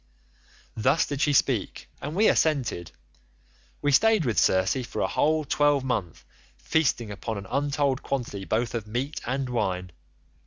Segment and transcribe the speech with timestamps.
[0.75, 2.91] "Thus did she speak and we assented.
[3.83, 6.25] We stayed with Circe for a whole twelvemonth
[6.57, 9.91] feasting upon an untold quantity both of meat and wine.